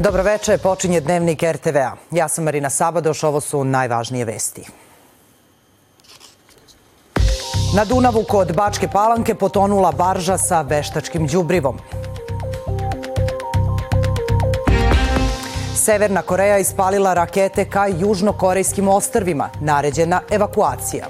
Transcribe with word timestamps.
Dobroveče, 0.00 0.58
počinje 0.58 1.00
dnevnik 1.00 1.42
RTV-a. 1.42 1.92
Ja 2.10 2.28
sam 2.28 2.44
Marina 2.44 2.70
Sabadoš, 2.70 3.22
ovo 3.22 3.40
su 3.40 3.64
najvažnije 3.64 4.24
vesti. 4.24 4.66
Na 7.76 7.84
Dunavu 7.84 8.24
kod 8.28 8.56
Bačke 8.56 8.88
Palanke 8.88 9.34
potonula 9.34 9.92
barža 9.92 10.38
sa 10.38 10.62
veštačkim 10.62 11.26
đubrivom. 11.26 11.78
Severna 15.76 16.22
Koreja 16.22 16.58
ispalila 16.58 17.14
rakete 17.14 17.64
ka 17.64 17.86
južnokorejskim 17.86 18.88
ostrvima. 18.88 19.50
Naređena 19.60 20.20
evakuacija. 20.30 21.06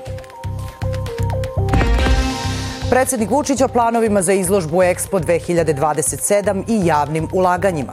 Predsednik 2.91 3.31
Vučić 3.31 3.61
o 3.61 3.69
planovima 3.69 4.23
za 4.23 4.33
izložbu 4.33 4.77
Expo 4.77 5.21
2027 5.21 6.65
i 6.69 6.87
javnim 6.87 7.29
ulaganjima. 7.33 7.93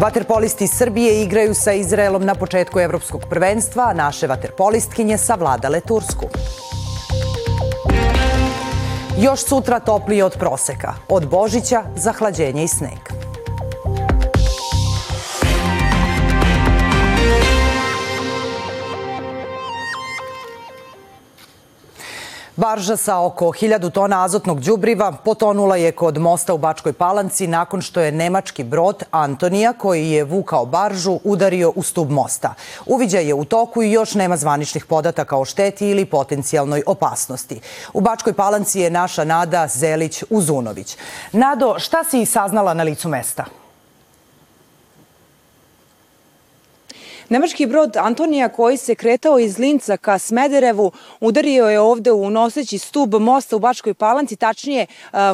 Vaterpolisti 0.00 0.66
Srbije 0.66 1.22
igraju 1.22 1.54
sa 1.54 1.72
Izraelom 1.72 2.24
na 2.24 2.34
početku 2.34 2.80
evropskog 2.80 3.24
prvenstva, 3.30 3.84
a 3.90 3.94
naše 3.94 4.26
vaterpolistkinje 4.26 5.18
savladale 5.18 5.80
Tursku. 5.80 6.26
Još 9.18 9.44
sutra 9.44 9.80
toplije 9.80 10.24
od 10.24 10.36
proseka. 10.38 10.94
Od 11.08 11.28
Božića 11.28 11.82
zahlađenje 11.96 12.64
i 12.64 12.68
sneg. 12.68 13.09
Barža 22.70 22.96
sa 22.96 23.18
oko 23.20 23.44
1000 23.44 23.90
tona 23.90 24.24
azotnog 24.24 24.60
đubriva 24.60 25.12
potonula 25.12 25.76
je 25.76 25.92
kod 25.92 26.18
mosta 26.18 26.54
u 26.54 26.58
Bačkoj 26.58 26.92
Palanci 26.92 27.46
nakon 27.46 27.82
što 27.82 28.00
je 28.00 28.12
nemački 28.12 28.64
brod 28.64 29.02
Antonija, 29.10 29.72
koji 29.72 30.10
je 30.10 30.24
vukao 30.24 30.66
baržu, 30.66 31.18
udario 31.24 31.72
u 31.74 31.82
stub 31.82 32.10
mosta. 32.10 32.54
Uviđaj 32.86 33.26
je 33.26 33.34
u 33.34 33.44
toku 33.44 33.82
i 33.82 33.92
još 33.92 34.14
nema 34.14 34.36
zvaničnih 34.36 34.84
podataka 34.84 35.38
o 35.38 35.44
šteti 35.44 35.88
ili 35.88 36.04
potencijalnoj 36.04 36.82
opasnosti. 36.86 37.60
U 37.92 38.00
Bačkoj 38.00 38.32
Palanci 38.32 38.80
je 38.80 38.90
naša 38.90 39.24
Nada 39.24 39.68
Zelić-Uzunović. 39.68 40.96
Nado, 41.32 41.78
šta 41.78 42.04
si 42.04 42.26
saznala 42.26 42.74
na 42.74 42.82
licu 42.82 43.08
mesta? 43.08 43.44
Nemački 47.30 47.66
brod 47.66 47.96
Antonija 47.96 48.48
koji 48.48 48.76
se 48.76 48.94
kretao 48.94 49.38
iz 49.38 49.58
Linca 49.58 49.96
ka 49.96 50.18
Smederevu 50.18 50.92
udario 51.20 51.66
je 51.66 51.80
ovde 51.80 52.12
u 52.12 52.30
noseći 52.30 52.78
stub 52.78 53.14
mosta 53.14 53.56
u 53.56 53.58
Bačkoj 53.58 53.94
Palanci, 53.94 54.36
tačnije 54.36 54.86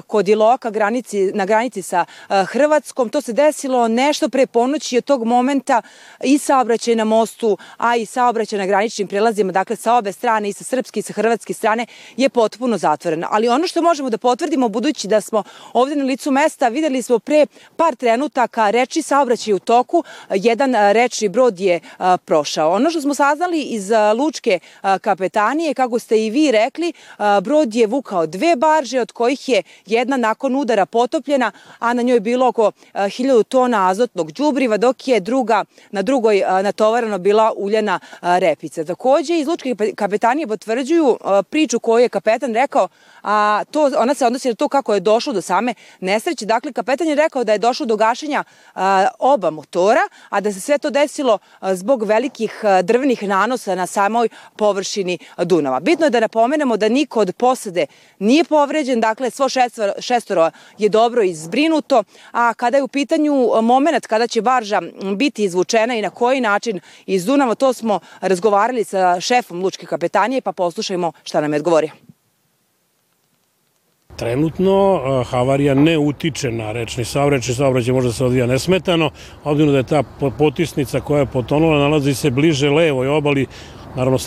kod 0.07 0.29
Iloka 0.29 0.71
granici, 0.71 1.33
na 1.35 1.45
granici 1.47 1.83
sa 1.83 2.05
Hrvatskom. 2.29 3.09
To 3.09 3.21
se 3.21 3.33
desilo 3.33 3.89
nešto 3.89 4.29
pre 4.29 4.47
ponoći 4.47 4.99
od 4.99 5.05
tog 5.05 5.25
momenta 5.25 5.83
i 6.25 6.39
saobraćaj 6.39 6.95
na 6.95 7.05
mostu, 7.05 7.59
a 7.77 7.97
i 7.97 8.07
saobraćaj 8.07 8.59
na 8.59 8.67
graničnim 8.67 9.09
prelazima, 9.09 9.53
dakle 9.53 9.77
sa 9.77 9.95
obe 9.95 10.13
strane 10.13 10.49
i 10.49 10.53
sa 10.53 10.65
srpske 10.65 11.01
i 11.01 11.03
sa 11.03 11.13
hrvatske 11.13 11.53
strane 11.53 11.87
je 12.17 12.29
potpuno 12.29 12.79
zatvoren. 12.79 13.25
Ali 13.31 13.49
ono 13.49 13.67
što 13.67 13.83
možemo 13.83 14.11
da 14.11 14.19
potvrdimo, 14.19 14.69
budući 14.69 15.09
da 15.09 15.21
smo 15.21 15.43
ovde 15.73 15.97
na 15.97 16.05
licu 16.05 16.31
mesta, 16.31 16.69
videli 16.69 17.03
smo 17.03 17.19
pre 17.19 17.47
par 17.77 17.95
trenutaka 17.95 18.71
reči 18.71 19.03
saobraćaj 19.03 19.55
u 19.55 19.59
toku, 19.59 20.05
jedan 20.31 20.93
rečni 20.93 21.29
brod 21.29 21.61
je 21.61 21.81
prošao. 22.25 22.73
Ono 22.73 22.91
što 22.91 23.01
smo 23.01 23.15
saznali 23.15 23.63
iz 23.63 23.91
lučke 24.19 24.59
kapetanije, 25.01 25.75
kako 25.75 25.99
ste 25.99 26.27
i 26.27 26.31
vi 26.31 26.51
rekli, 26.51 26.93
brod 27.43 27.75
je 27.75 27.87
vukao 27.87 28.27
dve 28.27 28.57
barže, 28.57 29.01
od 29.01 29.13
kojih 29.13 29.49
je 29.49 29.63
jedna 29.87 30.17
nakon 30.17 30.57
udara 30.57 30.87
potopljena, 30.87 31.53
a 31.79 31.93
na 31.93 32.03
njoj 32.03 32.21
bilo 32.21 32.49
oko 32.49 32.73
1000 32.95 33.43
tona 33.43 33.91
azotnog 33.91 34.33
đubriva, 34.33 34.77
dok 34.77 35.09
je 35.09 35.21
druga 35.21 35.65
na 35.91 36.03
drugoj 36.03 36.43
natovarano 36.63 37.19
bila 37.19 37.53
uljena 37.57 38.01
repica. 38.23 38.85
Takođe, 38.85 39.39
iz 39.39 39.47
lučke 39.47 39.75
kapetanije 39.95 40.47
potvrđuju 40.47 41.19
priču 41.51 41.81
koju 41.81 42.03
je 42.03 42.09
kapetan 42.09 42.55
rekao, 42.55 42.89
a 43.27 43.65
to, 43.71 43.91
ona 43.99 44.15
se 44.15 44.27
odnosi 44.27 44.49
na 44.49 44.55
to 44.55 44.69
kako 44.69 44.95
je 44.95 45.01
došlo 45.01 45.33
do 45.33 45.43
same 45.43 45.75
nesreće. 46.01 46.47
Dakle, 46.47 46.73
kapetan 46.73 47.09
je 47.09 47.15
rekao 47.15 47.45
da 47.45 47.53
je 47.53 47.59
došlo 47.59 47.87
do 47.87 47.97
gašenja 47.97 48.45
oba 49.19 49.51
motora, 49.51 50.01
a 50.29 50.41
da 50.41 50.53
se 50.53 50.61
sve 50.61 50.79
to 50.79 50.91
desilo 50.91 51.39
zbog 51.63 52.03
velikih 52.03 52.65
drvenih 52.83 53.23
nanosa 53.23 53.75
na 53.75 53.87
samoj 53.87 54.29
površini 54.57 55.19
Dunava. 55.39 55.81
Bitno 55.81 56.07
je 56.07 56.11
da 56.11 56.21
napomenemo 56.21 56.77
da 56.77 56.89
niko 56.89 57.21
od 57.21 57.33
posade 57.37 57.87
nije 58.19 58.45
povređen, 58.45 59.01
dakle 59.01 59.31
svo 59.31 59.49
šestoro, 59.49 59.93
šestoro 59.99 60.51
je 60.79 60.89
dobro 60.89 61.23
izbrinuto, 61.23 62.05
a 62.33 62.55
kada 62.55 62.77
je 62.77 62.83
u 62.83 62.89
pitanju 62.89 63.63
moment 63.63 64.07
kada 64.07 64.27
će 64.27 64.43
barža 64.43 64.83
biti 65.17 65.45
izvučena 65.45 65.95
i 65.95 66.03
na 66.03 66.11
koji 66.11 66.41
način 66.41 66.81
iz 67.07 67.27
Dunava, 67.27 67.55
to 67.55 67.73
smo 67.73 68.01
razgovarali 68.21 68.85
sa 68.85 69.21
šefom 69.21 69.63
Lučke 69.63 69.87
kapetanije, 69.87 70.41
pa 70.41 70.53
poslušajmo 70.53 71.13
šta 71.25 71.41
nam 71.41 71.53
je 71.53 71.57
odgovorio. 71.57 72.06
Trenutno 74.17 75.01
havarija 75.31 75.75
ne 75.75 75.99
utiče 75.99 76.51
na 76.51 76.73
rečni 76.73 77.05
saobraćaj, 77.05 77.55
saobraćaj 77.55 77.95
može 77.95 78.09
da 78.09 78.13
se 78.13 78.25
odvija 78.25 78.47
nesmetano, 78.47 79.11
obzirom 79.45 79.73
da 79.73 79.79
je 79.79 79.83
ta 79.83 80.03
potisnica 80.39 81.01
koja 81.01 81.21
je 81.21 81.27
potonula 81.27 81.79
nalazi 81.79 82.15
se 82.15 82.31
bliže 82.31 82.71
levoj 82.71 83.09
obali, 83.09 83.47
naravno 83.97 84.19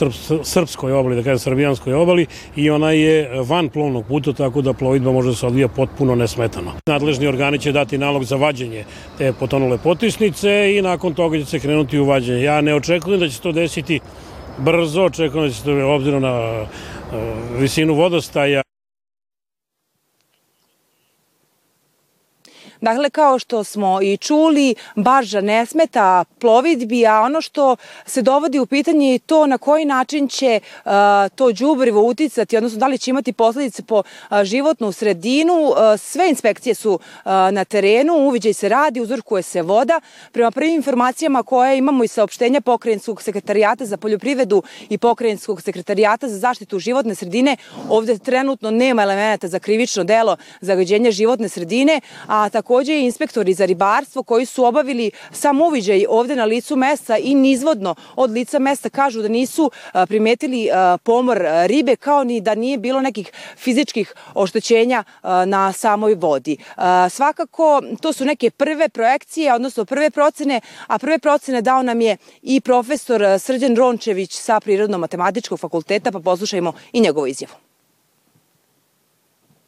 srpskoj 0.43 0.93
obali, 0.93 1.15
da 1.15 1.23
kažem 1.23 1.39
srbijanskoj 1.39 1.93
obali 1.93 2.25
i 2.55 2.69
ona 2.69 2.91
je 2.91 3.41
van 3.43 3.69
plovnog 3.69 4.05
puta, 4.05 4.33
tako 4.33 4.61
da 4.61 4.73
plovidba 4.73 5.11
može 5.11 5.29
da 5.29 5.35
se 5.35 5.47
odvija 5.47 5.67
potpuno 5.67 6.15
nesmetano. 6.15 6.71
Nadležni 6.85 7.27
organi 7.27 7.59
će 7.59 7.71
dati 7.71 7.97
nalog 7.97 8.23
za 8.23 8.35
vađenje 8.35 8.85
te 9.17 9.33
potonule 9.33 9.77
potisnice 9.77 10.77
i 10.77 10.81
nakon 10.81 11.13
toga 11.13 11.37
će 11.37 11.45
se 11.45 11.59
krenuti 11.59 11.99
u 11.99 12.05
vađenje. 12.05 12.43
Ja 12.43 12.61
ne 12.61 12.75
očekujem 12.75 13.19
da 13.19 13.27
će 13.27 13.35
se 13.35 13.41
to 13.41 13.51
desiti 13.51 13.99
brzo, 14.57 15.03
očekujem 15.03 15.47
da 15.47 15.53
će 15.53 15.59
se 15.59 15.65
to 15.65 15.93
obzirom 15.95 16.21
na 16.21 16.65
visinu 17.59 17.93
vodostaja 17.93 18.61
Dakle, 22.81 23.09
kao 23.09 23.39
što 23.39 23.63
smo 23.63 24.01
i 24.01 24.17
čuli, 24.17 24.75
barža 24.95 25.41
ne 25.41 25.65
smeta 25.65 26.25
plovidbi, 26.39 27.07
a 27.07 27.21
ono 27.21 27.41
što 27.41 27.75
se 28.05 28.21
dovodi 28.21 28.59
u 28.59 28.65
pitanje 28.65 29.11
je 29.11 29.19
to 29.19 29.47
na 29.47 29.57
koji 29.57 29.85
način 29.85 30.27
će 30.27 30.59
uh, 30.85 30.91
to 31.35 31.51
đubrivo 31.51 32.01
uticati, 32.01 32.57
odnosno 32.57 32.79
da 32.79 32.87
li 32.87 32.97
će 32.97 33.11
imati 33.11 33.33
posledice 33.33 33.83
po 33.83 33.97
uh, 33.97 34.43
životnu 34.43 34.91
sredinu. 34.91 35.53
Uh, 35.53 35.75
sve 35.99 36.29
inspekcije 36.29 36.75
su 36.75 36.99
na 37.51 37.65
terenu, 37.65 38.13
uviđaj 38.13 38.53
se 38.53 38.69
radi, 38.69 39.01
uzorkuje 39.01 39.43
se 39.43 39.61
voda. 39.61 40.01
Prema 40.31 40.51
prvim 40.51 40.75
informacijama 40.75 41.43
koje 41.43 41.77
imamo 41.77 42.03
i 42.03 42.07
saopštenja 42.07 42.61
Pokrajinskog 42.61 43.21
sekretarijata 43.21 43.85
za 43.85 43.97
poljoprivredu 43.97 44.63
i 44.89 44.97
Pokrajinskog 44.97 45.61
sekretarijata 45.61 46.27
za 46.27 46.37
zaštitu 46.37 46.79
životne 46.79 47.15
sredine, 47.15 47.57
ovde 47.89 48.17
trenutno 48.17 48.71
nema 48.71 49.03
elemenata 49.03 49.47
za 49.47 49.59
krivično 49.59 50.03
delo 50.03 50.37
zagađenja 50.61 51.11
životne 51.11 51.49
sredine, 51.49 52.01
a 52.27 52.49
tako 52.49 52.68
takođe 52.69 52.93
i 52.93 53.05
inspektori 53.05 53.53
za 53.53 53.65
ribarstvo 53.65 54.23
koji 54.23 54.45
su 54.45 54.65
obavili 54.65 55.11
sam 55.31 55.61
uviđaj 55.61 56.05
ovde 56.09 56.35
na 56.35 56.45
licu 56.45 56.75
mesta 56.75 57.17
i 57.17 57.35
nizvodno 57.35 57.95
od 58.15 58.31
lica 58.31 58.59
mesta 58.59 58.89
kažu 58.89 59.21
da 59.21 59.27
nisu 59.27 59.71
primetili 60.07 60.69
pomor 61.03 61.41
ribe 61.65 61.95
kao 61.95 62.23
ni 62.23 62.41
da 62.41 62.55
nije 62.55 62.77
bilo 62.77 63.01
nekih 63.01 63.31
fizičkih 63.57 64.13
oštećenja 64.33 65.03
na 65.45 65.71
samoj 65.71 66.15
vodi. 66.15 66.57
Svakako 67.09 67.81
to 68.01 68.13
su 68.13 68.25
neke 68.25 68.49
prve 68.49 68.89
projekcije, 68.89 69.53
odnosno 69.53 69.85
prve 69.85 70.09
procene, 70.09 70.61
a 70.87 70.99
prve 70.99 71.19
procene 71.19 71.61
dao 71.61 71.83
nam 71.83 72.01
je 72.01 72.17
i 72.41 72.61
profesor 72.61 73.21
Srđan 73.39 73.75
Rončević 73.75 74.37
sa 74.37 74.59
Prirodno-matematičkog 74.59 75.59
fakulteta, 75.59 76.11
pa 76.11 76.19
poslušajmo 76.19 76.73
i 76.93 77.01
njegovu 77.01 77.27
izjavu 77.27 77.68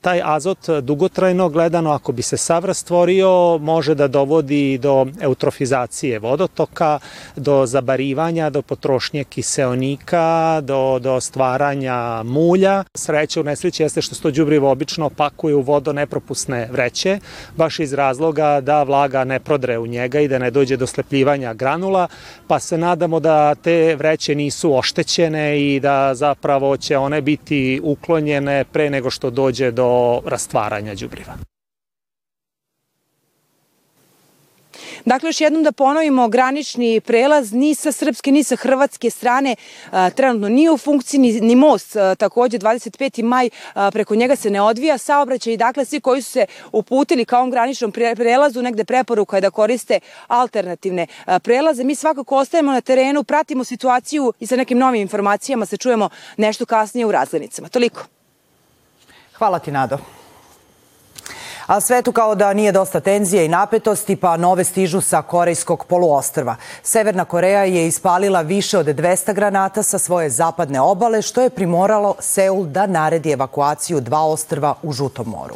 taj 0.02 0.22
azot 0.24 0.70
dugotrajno 0.82 1.50
gledano, 1.50 1.92
ako 1.92 2.12
bi 2.12 2.22
se 2.22 2.38
savra 2.38 2.74
stvorio, 2.74 3.58
može 3.58 3.96
da 3.96 4.08
dovodi 4.08 4.78
do 4.78 5.06
eutrofizacije 5.22 6.20
vodotoka, 6.20 7.00
do 7.36 7.66
zabarivanja, 7.66 8.50
do 8.50 8.62
potrošnje 8.62 9.24
kiseonika, 9.24 10.62
do, 10.62 11.00
do 11.00 11.20
stvaranja 11.22 12.24
mulja. 12.24 12.84
Sreća 12.96 13.42
u 13.42 13.44
nesreći 13.44 13.84
jeste 13.84 14.02
što 14.02 14.16
se 14.16 14.22
to 14.22 14.32
obično 14.64 15.10
pakuje 15.10 15.56
u 15.56 15.62
vodonepropusne 15.62 16.70
vreće, 16.72 17.20
baš 17.56 17.80
iz 17.80 17.94
razloga 17.94 18.62
da 18.62 18.84
vlaga 18.84 19.24
ne 19.24 19.40
prodre 19.40 19.78
u 19.78 19.88
njega 19.88 20.20
i 20.20 20.28
da 20.28 20.40
ne 20.40 20.52
dođe 20.52 20.78
do 20.78 20.88
slepljivanja 20.88 21.54
granula, 21.54 22.08
pa 22.48 22.60
se 22.60 22.78
nadamo 22.78 23.20
da 23.20 23.56
te 23.56 23.96
vreće 23.96 24.36
nisu 24.36 24.76
oštećene 24.78 25.62
i 25.62 25.80
da 25.80 26.16
zapravo 26.16 26.78
će 26.78 26.98
one 26.98 27.22
biti 27.22 27.80
uklonjene 27.84 28.64
pre 28.64 28.90
nego 28.90 29.10
što 29.10 29.30
dođe 29.30 29.72
do 29.72 29.91
rastvaranja 30.26 30.96
đubriva. 30.96 31.38
Dakle, 35.06 35.30
još 35.30 35.42
jednom 35.42 35.64
da 35.64 35.72
ponovimo, 35.72 36.28
granični 36.28 37.02
prelaz 37.02 37.54
ni 37.54 37.76
sa 37.76 37.92
srpske, 37.92 38.32
ni 38.32 38.44
sa 38.44 38.56
hrvatske 38.56 39.10
strane 39.10 39.56
a, 39.92 40.10
trenutno 40.10 40.50
nije 40.50 40.72
u 40.72 40.78
funkciji, 40.78 41.20
ni, 41.20 41.42
ni 41.42 41.56
most 41.56 41.96
a, 41.96 42.16
takođe 42.16 42.58
25. 42.58 43.24
maj, 43.24 43.50
a, 43.74 43.92
preko 43.92 44.16
njega 44.16 44.36
se 44.36 44.50
ne 44.50 44.62
odvija 44.62 44.98
saobraćaj 44.98 45.54
i 45.54 45.58
dakle 45.58 45.86
svi 45.86 46.00
koji 46.00 46.22
su 46.22 46.32
se 46.32 46.46
uputili 46.72 47.26
ka 47.26 47.38
ovom 47.38 47.52
graničnom 47.52 47.92
pre, 47.92 48.16
prelazu, 48.16 48.62
negde 48.62 48.84
preporuka 48.84 49.38
je 49.38 49.42
da 49.42 49.50
koriste 49.50 50.00
alternativne 50.28 51.08
prelaze. 51.42 51.84
Mi 51.84 51.96
svakako 51.96 52.38
ostajemo 52.38 52.72
na 52.72 52.82
terenu, 52.82 53.24
pratimo 53.24 53.64
situaciju 53.64 54.34
i 54.40 54.48
sa 54.48 54.56
nekim 54.56 54.78
novim 54.78 55.02
informacijama 55.02 55.66
se 55.66 55.78
čujemo 55.78 56.10
nešto 56.38 56.66
kasnije 56.66 57.06
u 57.06 57.12
razglednicama. 57.12 57.70
Toliko. 57.70 58.21
Hvala 59.42 59.60
ti, 59.60 59.72
Nado. 59.72 59.98
A 61.68 61.80
svetu 61.80 62.12
kao 62.12 62.36
da 62.36 62.54
nije 62.54 62.72
dosta 62.72 63.00
tenzije 63.00 63.46
i 63.46 63.50
napetosti, 63.50 64.16
pa 64.16 64.38
nove 64.38 64.64
stižu 64.64 65.02
sa 65.02 65.22
Korejskog 65.22 65.86
poluostrva. 65.86 66.56
Severna 66.84 67.26
Koreja 67.26 67.64
je 67.64 67.88
ispalila 67.88 68.42
više 68.42 68.78
od 68.78 68.86
200 68.86 69.34
granata 69.34 69.84
sa 69.84 69.98
svoje 70.00 70.30
zapadne 70.30 70.82
obale, 70.82 71.22
što 71.22 71.42
je 71.42 71.50
primoralo 71.50 72.16
Seul 72.20 72.66
da 72.66 72.86
naredi 72.88 73.32
evakuaciju 73.32 74.02
dva 74.02 74.22
ostrva 74.22 74.76
u 74.84 74.94
Žutom 74.94 75.28
moru. 75.30 75.56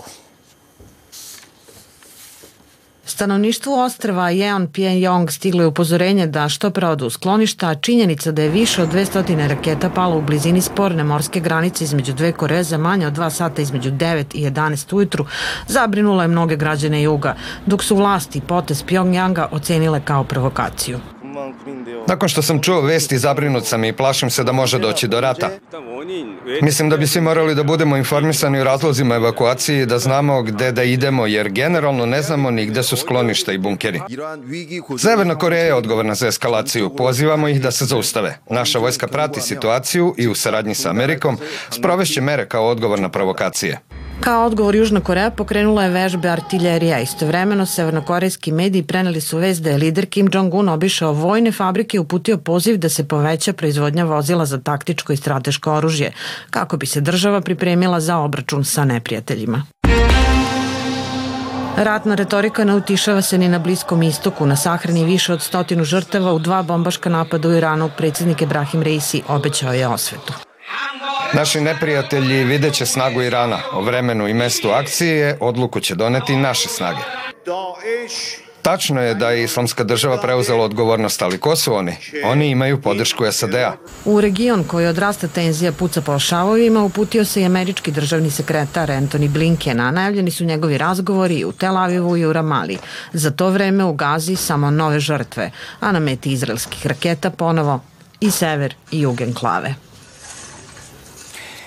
Stanovništvu 3.07 3.73
ostrava 3.73 4.29
Jeon 4.29 4.67
Pyongyang 4.67 5.31
stiglo 5.31 5.61
je 5.61 5.67
upozorenje 5.67 6.27
da 6.27 6.49
što 6.49 6.69
pre 6.69 6.87
u 7.05 7.09
skloništa, 7.09 7.69
a 7.69 7.75
činjenica 7.75 8.31
da 8.31 8.41
je 8.41 8.49
više 8.49 8.83
od 8.83 8.93
200 8.93 9.47
raketa 9.47 9.89
palo 9.89 10.17
u 10.17 10.21
blizini 10.21 10.61
sporne 10.61 11.03
morske 11.03 11.39
granice 11.39 11.83
između 11.83 12.13
dve 12.13 12.31
Koreje 12.31 12.63
za 12.63 12.77
manje 12.77 13.07
od 13.07 13.13
dva 13.13 13.29
sata 13.29 13.61
između 13.61 13.91
9 13.91 14.25
i 14.33 14.49
11 14.49 14.95
ujutru 14.95 15.25
zabrinula 15.67 16.23
je 16.23 16.27
mnoge 16.27 16.55
građane 16.55 17.01
juga, 17.01 17.35
dok 17.65 17.83
su 17.83 17.95
vlasti 17.95 18.41
potez 18.41 18.83
Pyongyanga 18.83 19.45
ocenile 19.51 20.01
kao 20.05 20.23
provokaciju. 20.23 21.14
Nakon 22.07 22.29
što 22.29 22.41
sam 22.41 22.61
čuo 22.61 22.81
vesti, 22.81 23.17
zabrinut 23.17 23.65
sam 23.65 23.83
i 23.83 23.93
plašim 23.93 24.29
se 24.29 24.43
da 24.43 24.51
može 24.51 24.79
doći 24.79 25.07
do 25.07 25.21
rata. 25.21 25.49
Mislim 26.61 26.89
da 26.89 26.97
bi 26.97 27.07
svi 27.07 27.21
morali 27.21 27.55
da 27.55 27.63
budemo 27.63 27.97
informisani 27.97 28.59
o 28.59 28.63
razlozima 28.63 29.15
evakuacije 29.15 29.81
i 29.81 29.85
da 29.85 29.99
znamo 29.99 30.41
gde 30.41 30.71
da 30.71 30.83
idemo, 30.83 31.27
jer 31.27 31.49
generalno 31.49 32.05
ne 32.05 32.21
znamo 32.21 32.51
ni 32.51 32.65
gde 32.65 32.83
su 32.83 32.97
skloništa 32.97 33.51
i 33.51 33.57
bunkeri. 33.57 34.01
Severna 34.99 35.35
Koreja 35.35 35.63
je 35.63 35.73
odgovorna 35.73 36.15
za 36.15 36.27
eskalaciju. 36.27 36.95
Pozivamo 36.95 37.47
ih 37.47 37.61
da 37.61 37.71
se 37.71 37.85
zaustave. 37.85 38.37
Naša 38.49 38.79
vojska 38.79 39.07
prati 39.07 39.41
situaciju 39.41 40.15
i 40.17 40.27
u 40.27 40.35
saradnji 40.35 40.75
sa 40.75 40.89
Amerikom 40.89 41.37
sprovešće 41.69 42.21
mere 42.21 42.47
kao 42.47 42.67
odgovor 42.67 42.99
na 42.99 43.09
provokacije. 43.09 43.79
Kao 44.19 44.45
odgovor 44.45 44.75
Južna 44.75 44.99
Koreja 44.99 45.29
pokrenula 45.29 45.83
je 45.83 45.89
vežbe 45.89 46.29
artiljerija. 46.29 46.99
Istovremeno 46.99 47.65
severnokorejski 47.65 48.51
mediji 48.51 48.83
preneli 48.83 49.21
su 49.21 49.37
vez 49.37 49.61
da 49.61 49.69
je 49.69 49.77
lider 49.77 50.05
Kim 50.05 50.29
Jong-un 50.33 50.69
obišao 50.69 51.13
vojne 51.13 51.51
fabrike 51.51 51.97
i 51.97 51.99
uputio 51.99 52.37
poziv 52.37 52.77
da 52.77 52.89
se 52.89 53.07
poveća 53.07 53.53
proizvodnja 53.53 54.05
vozila 54.05 54.45
za 54.45 54.57
taktičko 54.57 55.13
i 55.13 55.17
strateško 55.17 55.73
oružje, 55.73 56.11
kako 56.49 56.77
bi 56.77 56.85
se 56.85 57.01
država 57.01 57.41
pripremila 57.41 57.99
za 57.99 58.17
obračun 58.17 58.63
sa 58.63 58.85
neprijateljima. 58.85 59.63
Ratna 61.77 62.15
retorika 62.15 62.63
ne 62.63 62.75
utišava 62.75 63.21
se 63.21 63.37
ni 63.37 63.47
na 63.47 63.59
Bliskom 63.59 64.03
istoku. 64.03 64.45
Na 64.45 64.55
sahrani 64.55 65.05
više 65.05 65.33
od 65.33 65.41
stotinu 65.41 65.83
žrtava 65.83 66.33
u 66.33 66.39
dva 66.39 66.63
bombaška 66.63 67.09
napada 67.09 67.47
u 67.47 67.51
Iranu 67.51 67.89
predsednik 67.97 68.41
Ibrahim 68.41 68.83
Reisi 68.83 69.21
obećao 69.27 69.73
je 69.73 69.87
osvetu. 69.87 70.33
Naši 71.33 71.61
neprijatelji 71.61 72.43
videće 72.43 72.85
snagu 72.85 73.21
Irana. 73.21 73.59
O 73.71 73.81
vremenu 73.81 74.27
i 74.27 74.33
mestu 74.33 74.69
akcije 74.69 75.37
odluku 75.39 75.79
će 75.79 75.95
doneti 75.95 76.35
naše 76.35 76.69
snage. 76.69 77.01
Tačno 78.61 79.01
je 79.01 79.13
da 79.13 79.29
je 79.29 79.43
islamska 79.43 79.83
država 79.83 80.17
preuzela 80.21 80.63
odgovornost, 80.63 81.21
ali 81.21 81.37
ko 81.37 81.55
su 81.55 81.73
oni? 81.73 81.95
Oni 82.25 82.49
imaju 82.49 82.81
podršku 82.81 83.31
SAD-a. 83.31 83.73
U 84.05 84.21
region 84.21 84.63
koji 84.63 84.87
odrasta 84.87 85.27
tenzija 85.27 85.71
puca 85.71 86.01
po 86.01 86.19
šavovima 86.19 86.83
uputio 86.83 87.25
se 87.25 87.41
i 87.41 87.45
američki 87.45 87.91
državni 87.91 88.31
sekretar 88.31 88.89
Anthony 88.89 89.29
Blinken, 89.29 89.79
a 89.79 89.91
najavljeni 89.91 90.31
su 90.31 90.45
njegovi 90.45 90.77
razgovori 90.77 91.43
u 91.45 91.51
Tel 91.51 91.77
Avivu 91.77 92.17
i 92.17 92.25
u 92.25 92.33
Ramali. 92.33 92.77
Za 93.13 93.31
to 93.31 93.49
vreme 93.49 93.83
u 93.83 93.93
Gazi 93.93 94.35
samo 94.35 94.71
nove 94.71 94.99
žrtve, 94.99 95.51
a 95.79 95.91
na 95.91 95.99
meti 95.99 96.31
izraelskih 96.31 96.87
raketa 96.87 97.29
ponovo 97.29 97.79
i 98.19 98.31
sever 98.31 98.75
i 98.91 99.01
jug 99.01 99.21
enklave. 99.21 99.75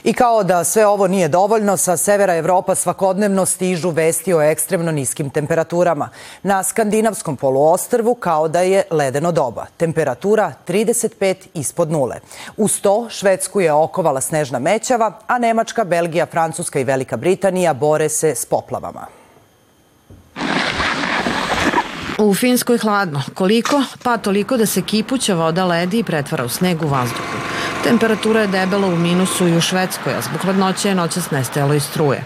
I 0.09 0.13
kao 0.13 0.45
da 0.45 0.65
sve 0.65 0.87
ovo 0.87 1.07
nije 1.07 1.29
dovoljno, 1.29 1.77
sa 1.77 1.97
severa 1.97 2.35
Evropa 2.37 2.75
svakodnevno 2.75 3.47
stižu 3.47 3.91
vesti 3.91 4.35
o 4.35 4.43
ekstremno 4.43 4.93
niskim 4.93 5.31
temperaturama. 5.31 6.09
Na 6.43 6.63
skandinavskom 6.63 7.37
poluostrvu 7.37 8.15
kao 8.15 8.49
da 8.49 8.61
je 8.61 8.83
ledeno 8.91 9.33
doba. 9.33 9.67
Temperatura 9.77 10.53
35 10.69 11.35
ispod 11.55 11.91
nule. 11.91 12.21
Uz 12.57 12.81
to 12.81 13.11
Švedsku 13.11 13.61
je 13.61 13.73
okovala 13.73 14.21
snežna 14.21 14.59
mećava, 14.59 15.19
a 15.27 15.39
Nemačka, 15.39 15.85
Belgija, 15.85 16.27
Francuska 16.27 16.81
i 16.81 16.85
Velika 16.85 17.17
Britanija 17.17 17.75
bore 17.75 18.09
se 18.09 18.35
s 18.35 18.47
poplavama. 18.47 19.07
U 22.19 22.35
Finskoj 22.35 22.79
hladno. 22.79 23.23
Koliko? 23.35 23.83
Pa 24.03 24.17
toliko 24.17 24.57
da 24.57 24.67
se 24.67 24.83
kipuća 24.83 25.35
voda 25.35 25.65
ledi 25.65 25.99
i 25.99 26.05
pretvara 26.05 26.45
u 26.45 26.49
sneg 26.49 26.83
u 26.83 26.87
vazduhu. 26.87 27.38
Temperatura 27.85 28.41
je 28.41 28.47
debela 28.47 28.87
u 28.87 28.97
minusu 28.97 29.49
i 29.49 29.57
u 29.57 29.61
Švedskoj, 29.61 30.15
a 30.15 30.21
zbog 30.21 30.41
hladnoće 30.41 30.89
je 30.89 30.95
noćas 30.95 31.31
nestajalo 31.31 31.75
i 31.75 31.81
struje. 31.81 32.25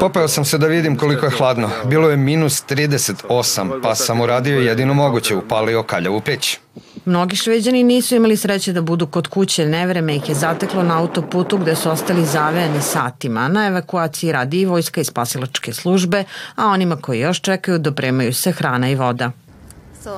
Popeo 0.00 0.28
sam 0.28 0.44
se 0.44 0.58
da 0.58 0.66
vidim 0.66 0.96
koliko 0.96 1.26
je 1.26 1.30
hladno. 1.30 1.70
Bilo 1.84 2.10
je 2.10 2.16
minus 2.16 2.64
38, 2.68 3.80
pa 3.82 3.94
sam 3.94 4.20
uradio 4.20 4.60
jedino 4.60 4.94
moguće, 4.94 5.36
upalio 5.36 5.82
kaljavu 5.82 6.20
peć. 6.20 6.58
Mnogi 7.04 7.36
šveđani 7.36 7.82
nisu 7.82 8.16
imali 8.16 8.36
sreće 8.36 8.72
da 8.72 8.82
budu 8.82 9.06
kod 9.06 9.28
kuće, 9.28 9.66
nevreme 9.66 10.16
ih 10.16 10.28
je 10.28 10.34
zateklo 10.34 10.82
na 10.82 10.98
autoputu 10.98 11.56
gde 11.58 11.76
su 11.76 11.90
ostali 11.90 12.24
zavejani 12.24 12.82
satima. 12.82 13.48
Na 13.48 13.66
evakuaciji 13.66 14.32
radi 14.32 14.60
i 14.60 14.66
vojska 14.66 15.00
i 15.00 15.04
spasilačke 15.04 15.72
službe, 15.72 16.24
a 16.56 16.66
onima 16.66 16.96
koji 16.96 17.20
još 17.20 17.40
čekaju 17.40 17.78
dopremaju 17.78 18.34
se 18.34 18.52
hrana 18.52 18.90
i 18.90 18.94
voda. 18.94 19.30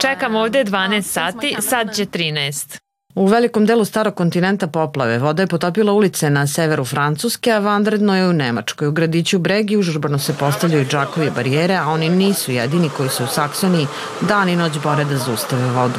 Čekam 0.01 0.35
ovde 0.35 0.65
12 0.65 1.03
sati, 1.03 1.57
sad 1.61 1.95
će 1.95 2.07
13. 2.07 2.90
U 3.15 3.27
velikom 3.27 3.67
delu 3.67 3.85
starog 3.85 4.15
kontinenta 4.15 4.67
poplave 4.67 5.19
voda 5.19 5.43
je 5.43 5.47
potopila 5.47 5.93
ulice 5.93 6.31
na 6.31 6.47
severu 6.47 6.85
Francuske, 6.85 7.53
a 7.53 7.59
vanredno 7.59 8.17
je 8.17 8.29
u 8.29 8.33
Nemačkoj. 8.33 8.89
U 8.89 8.93
gradiću 8.93 9.39
Bregi 9.39 9.77
užurbano 9.77 10.19
se 10.19 10.35
postavljaju 10.39 10.85
džakovi 10.85 11.31
barijere, 11.31 11.75
a 11.75 11.89
oni 11.89 12.09
nisu 12.09 12.53
jedini 12.53 12.91
koji 12.97 13.09
se 13.09 13.25
u 13.25 13.27
Saksoniji 13.27 13.87
dan 14.21 14.49
i 14.49 14.57
noć 14.57 14.73
bore 14.83 15.05
da 15.05 15.17
zaustave 15.17 15.71
vodu. 15.71 15.99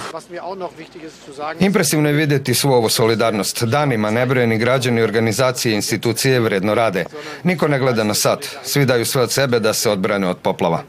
Impresivno 1.59 2.09
je 2.09 2.13
videti 2.13 2.53
svu 2.53 2.71
ovo 2.71 2.89
solidarnost. 2.89 3.63
Danima 3.63 4.11
nebrojeni 4.11 4.57
građani, 4.57 5.01
organizacije 5.01 5.71
i 5.71 5.75
institucije 5.75 6.39
vredno 6.39 6.75
rade. 6.75 7.05
Niko 7.43 7.67
ne 7.67 7.79
gleda 7.79 8.03
na 8.03 8.13
sat. 8.13 8.45
Svi 8.63 8.85
daju 8.85 9.05
sve 9.05 9.21
od 9.21 9.31
sebe 9.31 9.59
da 9.59 9.73
se 9.73 9.89
odbrane 9.89 10.27
od 10.27 10.37
poplava. 10.37 10.83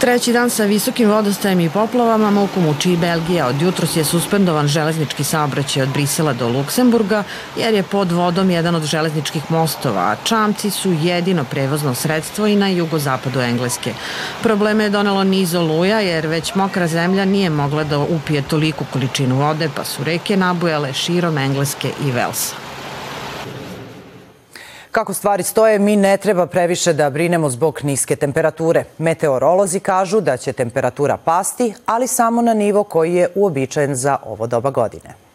Treći 0.00 0.32
dan 0.32 0.50
sa 0.50 0.64
visokim 0.64 1.10
vodostajem 1.10 1.60
i 1.60 1.70
poplavama 1.70 2.30
muku 2.30 2.60
muči 2.60 2.92
i 2.92 2.96
Belgija. 2.96 3.46
Od 3.46 3.62
jutros 3.62 3.96
je 3.96 4.04
suspendovan 4.04 4.68
železnički 4.68 5.24
saobraćaj 5.24 5.82
od 5.82 5.88
Brisela 5.88 6.32
do 6.32 6.48
Luksemburga 6.48 7.22
jer 7.56 7.74
je 7.74 7.82
pod 7.82 8.12
vodom 8.12 8.50
jedan 8.50 8.74
od 8.74 8.82
železničkih 8.82 9.50
mostova, 9.50 10.00
a 10.00 10.16
čamci 10.24 10.70
su 10.70 10.92
jedino 10.92 11.44
prevozno 11.44 11.94
sredstvo 11.94 12.46
i 12.46 12.56
na 12.56 12.68
jugozapadu 12.68 13.40
Engleske. 13.40 13.94
Probleme 14.42 14.84
je 14.84 14.90
donelo 14.90 15.24
niz 15.24 15.54
oluja 15.54 16.00
jer 16.00 16.26
već 16.26 16.54
mokra 16.54 16.86
zemlja 16.86 17.24
nije 17.24 17.50
mogla 17.50 17.84
da 17.84 17.98
upije 17.98 18.42
toliku 18.42 18.84
količinu 18.92 19.36
vode 19.36 19.70
pa 19.76 19.84
su 19.84 20.04
reke 20.04 20.36
nabujale 20.36 20.92
širom 20.92 21.38
Engleske 21.38 21.92
i 22.04 22.10
Velsa. 22.10 22.69
Kako 24.90 25.14
stvari 25.14 25.42
stoje, 25.42 25.78
mi 25.78 25.96
ne 25.96 26.16
treba 26.16 26.46
previše 26.46 26.92
da 26.92 27.10
brinemo 27.10 27.50
zbog 27.50 27.80
niske 27.82 28.16
temperature. 28.16 28.84
Meteorolozi 28.98 29.80
kažu 29.80 30.20
da 30.20 30.36
će 30.36 30.52
temperatura 30.52 31.16
pasti, 31.16 31.74
ali 31.86 32.06
samo 32.06 32.42
na 32.42 32.54
nivo 32.54 32.84
koji 32.84 33.14
je 33.14 33.28
uobičajen 33.34 33.94
za 33.94 34.16
ovo 34.24 34.46
doba 34.46 34.70
godine. 34.70 35.29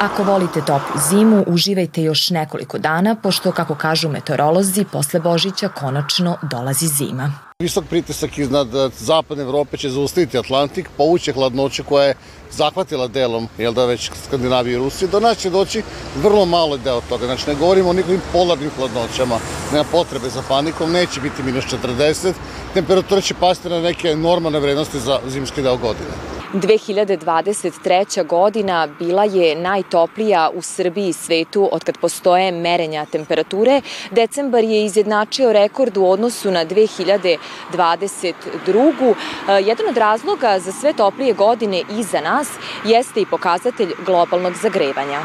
Ako 0.00 0.22
volite 0.22 0.60
toplu 0.60 1.00
zimu, 1.10 1.44
uživajte 1.46 2.02
još 2.02 2.30
nekoliko 2.30 2.78
dana, 2.78 3.16
pošto, 3.22 3.52
kako 3.52 3.74
kažu 3.74 4.08
meteorolozi, 4.08 4.84
posle 4.84 5.20
Božića 5.20 5.68
konačno 5.68 6.36
dolazi 6.50 6.86
zima. 6.86 7.32
Visok 7.58 7.84
pritisak 7.84 8.38
iznad 8.38 8.68
zapadne 8.98 9.44
Evrope 9.44 9.76
će 9.76 9.90
zaustaviti 9.90 10.38
Atlantik, 10.38 10.88
povuće 10.96 11.32
hladnoće 11.32 11.82
koja 11.82 12.04
je 12.04 12.14
zahvatila 12.50 13.08
delom, 13.08 13.48
jel 13.58 13.72
da 13.72 13.86
već 13.86 14.10
Skandinaviju 14.26 14.74
i 14.74 14.84
Rusiju, 14.84 15.08
do 15.12 15.20
nas 15.20 15.38
će 15.38 15.50
doći 15.50 15.82
vrlo 16.22 16.44
malo 16.44 16.76
deo 16.76 17.00
toga. 17.08 17.26
Znači, 17.26 17.50
ne 17.50 17.54
govorimo 17.54 17.88
o 17.88 17.92
nikakvim 17.92 18.20
polarnim 18.32 18.70
hladnoćama, 18.76 19.38
nema 19.72 19.84
potrebe 19.92 20.28
za 20.28 20.42
panikom, 20.48 20.92
neće 20.92 21.20
biti 21.20 21.42
minus 21.42 21.64
40, 21.64 22.32
temperatura 22.74 23.20
će 23.20 23.34
pasti 23.34 23.68
na 23.68 23.80
neke 23.80 24.16
normalne 24.16 24.60
vrednosti 24.60 25.00
za 25.00 25.20
zimski 25.26 25.62
deo 25.62 25.76
godine. 25.76 26.35
2023. 26.52 28.26
godina 28.26 28.88
bila 28.98 29.24
je 29.24 29.56
najtoplija 29.56 30.50
u 30.54 30.62
Srbiji 30.62 31.08
i 31.08 31.12
svetu 31.12 31.68
od 31.72 31.84
kad 31.84 31.98
postoje 31.98 32.52
merenja 32.52 33.04
temperature. 33.04 33.80
Decembar 34.10 34.64
je 34.64 34.84
izjednačio 34.84 35.52
rekord 35.52 35.96
u 35.96 36.10
odnosu 36.10 36.50
na 36.50 36.64
2022. 36.64 39.14
Jedan 39.48 39.88
od 39.88 39.96
razloga 39.96 40.58
za 40.58 40.72
sve 40.72 40.92
toplije 40.92 41.32
godine 41.32 41.82
iza 41.98 42.20
nas 42.20 42.48
jeste 42.84 43.20
i 43.20 43.26
pokazatelj 43.26 43.92
globalnog 44.06 44.54
zagrevanja. 44.62 45.20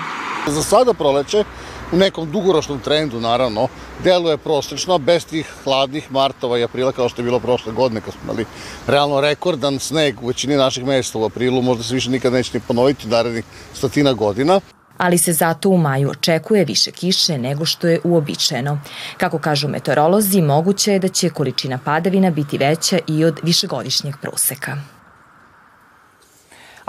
Za 0.48 0.64
sada 0.64 0.94
proleće 0.94 1.44
u 1.92 1.98
nekom 1.98 2.32
dugoročnom 2.32 2.80
trendu, 2.80 3.20
naravno, 3.20 3.68
deluje 4.04 4.38
prosečno, 4.38 4.98
bez 4.98 5.26
tih 5.26 5.54
hladnih 5.64 6.12
martova 6.12 6.58
i 6.58 6.64
aprila 6.64 6.92
kao 6.92 7.10
što 7.10 7.22
je 7.22 7.26
bilo 7.26 7.40
prošle 7.40 7.74
godine, 7.74 8.02
kad 8.02 8.14
smo 8.14 8.22
imali 8.24 8.46
realno 8.88 9.22
rekordan 9.22 9.80
sneg 9.80 10.24
u 10.24 10.28
većini 10.28 10.56
naših 10.56 10.86
mesta 10.86 11.18
u 11.18 11.26
aprilu, 11.26 11.62
možda 11.62 11.84
se 11.84 11.94
više 11.94 12.10
nikad 12.10 12.34
neće 12.34 12.52
ni 12.54 12.60
ponoviti 12.68 13.08
narednih 13.08 13.44
stotina 13.74 14.14
godina 14.14 14.60
ali 15.02 15.18
se 15.18 15.34
zato 15.34 15.70
u 15.70 15.78
maju 15.78 16.10
očekuje 16.10 16.66
više 16.66 16.92
kiše 16.92 17.38
nego 17.38 17.66
što 17.66 17.88
je 17.88 18.00
uobičajeno. 18.04 18.80
Kako 19.18 19.40
kažu 19.40 19.68
meteorolozi, 19.68 20.42
moguće 20.42 20.92
je 20.92 21.00
da 21.00 21.08
će 21.08 21.30
količina 21.30 21.80
padavina 21.86 22.30
biti 22.32 22.58
veća 22.58 23.00
i 23.08 23.26
od 23.26 23.40
višegodišnjeg 23.44 24.16
proseka 24.22 24.78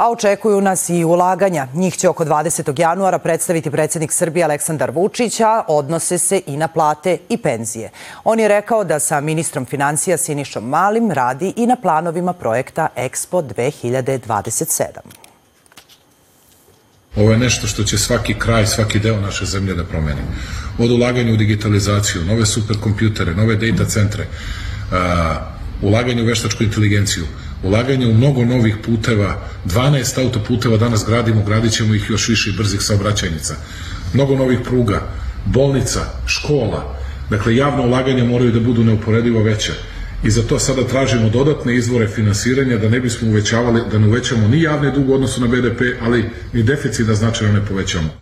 a 0.03 0.11
očekuju 0.11 0.61
nas 0.61 0.89
i 0.89 1.05
ulaganja. 1.05 1.67
Njih 1.75 1.97
će 1.97 2.09
oko 2.09 2.25
20. 2.25 2.81
januara 2.81 3.19
predstaviti 3.19 3.71
predsednik 3.71 4.13
Srbije 4.13 4.45
Aleksandar 4.45 4.91
Vučić, 4.91 5.41
a 5.41 5.65
odnose 5.69 6.19
se 6.19 6.41
i 6.47 6.57
na 6.57 6.69
plate 6.69 7.19
i 7.29 7.37
penzije. 7.37 7.91
On 8.25 8.41
je 8.41 8.49
rekao 8.49 8.85
da 8.85 8.99
sa 9.01 9.21
ministrom 9.21 9.65
financija 9.65 10.17
Sinišom 10.17 10.65
Malim 10.69 11.11
radi 11.11 11.53
i 11.57 11.67
na 11.67 11.77
planovima 11.77 12.33
projekta 12.33 12.89
Expo 12.97 13.43
2027. 13.55 14.85
Ovo 17.17 17.31
je 17.31 17.39
nešto 17.39 17.67
što 17.67 17.85
će 17.85 17.99
svaki 17.99 18.35
kraj, 18.39 18.67
svaki 18.67 18.99
deo 18.99 19.21
naše 19.21 19.45
zemlje 19.45 19.75
da 19.75 19.85
promeni. 19.85 20.23
Od 20.79 20.91
ulaganja 20.91 21.33
u 21.33 21.37
digitalizaciju, 21.37 22.25
nove 22.25 22.47
superkompjutere, 22.47 23.35
nove 23.35 23.57
data 23.57 23.85
centre, 23.85 24.27
uh, 24.27 24.97
ulaganje 25.83 26.23
u 26.23 26.27
veštačku 26.27 26.65
inteligenciju, 26.65 27.25
ulaganje 27.63 28.07
u 28.07 28.15
mnogo 28.15 28.45
novih 28.45 28.77
puteva, 28.85 29.49
12 29.65 30.25
autoputeva 30.25 30.77
danas 30.77 31.05
gradimo, 31.07 31.45
gradit 31.45 31.73
ćemo 31.73 31.95
ih 31.95 32.11
još 32.11 32.29
više 32.29 32.51
i 32.51 32.57
brzih 32.57 32.83
saobraćajnica, 32.83 33.55
mnogo 34.15 34.37
novih 34.37 34.59
pruga, 34.65 35.03
bolnica, 35.47 36.01
škola, 36.27 36.99
dakle 37.31 37.57
javno 37.57 37.83
ulaganje 37.83 38.25
moraju 38.25 38.53
da 38.53 38.61
budu 38.61 38.85
neuporedivo 38.85 39.43
veće 39.43 39.73
i 40.25 40.31
za 40.31 40.43
to 40.43 40.59
sada 40.59 40.87
tražimo 40.87 41.29
dodatne 41.29 41.77
izvore 41.77 42.09
finansiranja 42.09 42.79
da 42.79 42.89
ne 42.89 43.01
bismo 43.01 43.29
uvećavali, 43.29 43.81
da 43.91 43.99
ne 43.99 44.07
uvećamo 44.07 44.49
ni 44.49 44.63
javni 44.63 44.93
dug 44.93 45.11
u 45.11 45.15
odnosu 45.15 45.41
na 45.41 45.47
BDP, 45.47 45.81
ali 46.03 46.31
ni 46.53 46.63
deficit 46.63 47.07
da 47.07 47.15
značajno 47.15 47.53
ne 47.53 47.67
povećamo. 47.67 48.22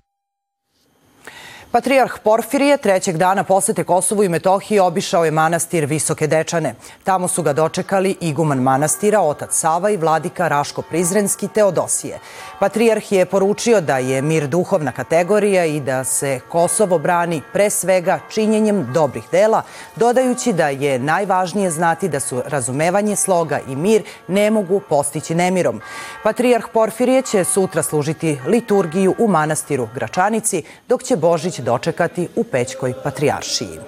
Patrijarh 1.72 2.18
Porfirije 2.24 2.76
trećeg 2.76 3.16
dana 3.16 3.44
posete 3.44 3.84
Kosovu 3.84 4.24
i 4.24 4.28
Metohiji 4.28 4.78
obišao 4.78 5.24
je 5.24 5.30
manastir 5.30 5.84
Visoke 5.86 6.26
Dečane. 6.26 6.74
Tamo 7.04 7.28
su 7.28 7.42
ga 7.42 7.52
dočekali 7.52 8.16
iguman 8.20 8.58
manastira, 8.58 9.20
otac 9.20 9.54
Sava 9.54 9.90
i 9.90 9.96
vladika 9.96 10.48
Raško 10.48 10.82
Prizrenski 10.82 11.48
Teodosije. 11.48 12.18
Patrijarh 12.60 13.12
je 13.12 13.26
poručio 13.26 13.80
da 13.80 13.98
je 13.98 14.22
mir 14.22 14.46
duhovna 14.46 14.92
kategorija 14.92 15.64
i 15.64 15.80
da 15.80 16.04
se 16.04 16.40
Kosovo 16.48 16.98
brani 16.98 17.42
pre 17.52 17.70
svega 17.70 18.18
činjenjem 18.30 18.92
dobrih 18.92 19.24
dela, 19.32 19.62
dodajući 19.96 20.52
da 20.52 20.68
je 20.68 20.98
najvažnije 20.98 21.70
znati 21.70 22.08
da 22.08 22.20
su 22.20 22.42
razumevanje 22.46 23.16
sloga 23.16 23.60
i 23.68 23.76
mir 23.76 24.02
ne 24.28 24.50
mogu 24.50 24.80
postići 24.88 25.34
nemirom. 25.34 25.80
Patrijarh 26.22 26.66
Porfirije 26.72 27.22
će 27.22 27.44
sutra 27.44 27.82
služiti 27.82 28.40
liturgiju 28.46 29.14
u 29.18 29.28
manastiru 29.28 29.88
Gračanici, 29.94 30.62
dok 30.88 31.02
će 31.02 31.16
Božić 31.16 31.59
dočekati 31.60 32.28
u 32.36 32.44
Pećkoj 32.44 32.94
patrijaršiji. 33.04 33.78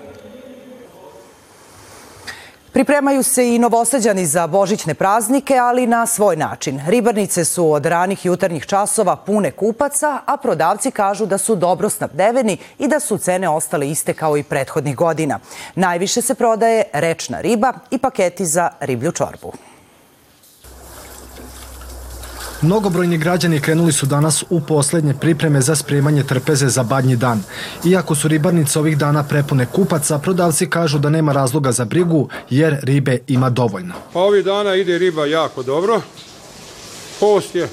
Pripremaju 2.72 3.22
se 3.22 3.54
i 3.54 3.58
novosađani 3.58 4.26
za 4.26 4.46
božićne 4.46 4.94
praznike, 4.94 5.56
ali 5.56 5.86
na 5.86 6.06
svoj 6.06 6.36
način. 6.36 6.80
Ribarnice 6.86 7.44
su 7.44 7.72
od 7.72 7.86
ranih 7.86 8.26
jutarnjih 8.26 8.66
časova 8.66 9.16
pune 9.16 9.50
kupaca, 9.50 10.18
a 10.26 10.36
prodavci 10.36 10.90
kažu 10.90 11.26
da 11.26 11.38
su 11.38 11.56
dobro 11.56 11.90
snabdeveni 11.90 12.56
i 12.78 12.88
da 12.88 13.00
su 13.00 13.18
cene 13.18 13.48
ostale 13.48 13.90
iste 13.90 14.14
kao 14.14 14.36
i 14.36 14.42
prethodnih 14.42 14.96
godina. 14.96 15.38
Najviše 15.74 16.22
se 16.22 16.34
prodaje 16.34 16.82
rečna 16.92 17.40
riba 17.40 17.72
i 17.90 17.98
paketi 17.98 18.46
za 18.46 18.70
riblju 18.80 19.12
čorbu. 19.12 19.52
Mnogobrojni 22.62 23.18
građani 23.18 23.60
krenuli 23.60 23.92
su 23.92 24.06
danas 24.06 24.44
u 24.50 24.60
poslednje 24.60 25.14
pripreme 25.20 25.60
za 25.60 25.74
spremanje 25.74 26.22
trpeze 26.22 26.68
za 26.68 26.82
badnji 26.82 27.16
dan. 27.16 27.42
Iako 27.84 28.14
su 28.14 28.28
ribarnice 28.28 28.78
ovih 28.78 28.98
dana 28.98 29.22
prepune 29.22 29.66
kupaca, 29.66 30.18
prodavci 30.18 30.66
kažu 30.66 30.98
da 30.98 31.10
nema 31.10 31.32
razloga 31.32 31.72
za 31.72 31.84
brigu 31.84 32.28
jer 32.50 32.76
ribe 32.82 33.18
ima 33.26 33.50
dovoljno. 33.50 33.94
Pa 34.12 34.20
ovih 34.20 34.44
dana 34.44 34.74
ide 34.74 34.98
riba 34.98 35.26
jako 35.26 35.62
dobro. 35.62 36.00
Post 37.20 37.54
je 37.54 37.68